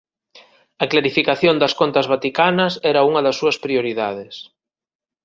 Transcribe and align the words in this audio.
A 0.83 0.85
clarificación 0.91 1.55
das 1.61 1.73
contas 1.79 2.09
vaticanas 2.13 2.73
era 2.91 3.05
unha 3.09 3.21
das 3.25 3.35
súas 3.39 3.57
prioridades. 3.65 4.35